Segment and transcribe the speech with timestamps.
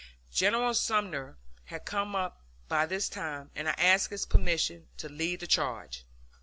[0.33, 5.41] General Sumner had come up by this time, and I asked his permission to lead
[5.41, 6.05] the charge.